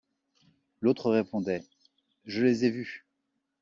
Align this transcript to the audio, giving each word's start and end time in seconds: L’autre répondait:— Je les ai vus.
L’autre 0.81 1.11
répondait:— 1.11 1.63
Je 2.25 2.43
les 2.43 2.65
ai 2.65 2.71
vus. 2.71 3.05